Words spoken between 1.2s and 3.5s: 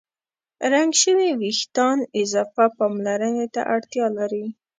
وېښتيان اضافه پاملرنې